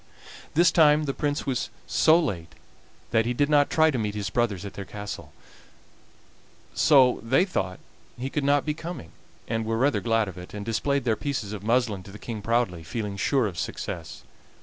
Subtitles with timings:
[0.55, 2.53] This time the Prince was so late
[3.11, 5.31] that he did not try to meet his brothers at their castle,
[6.73, 7.77] so they thought
[8.17, 9.11] he could not be coming,
[9.47, 12.41] and were rather glad of it, and displayed their pieces of muslin to the King
[12.41, 14.23] proudly, feeling sure of success.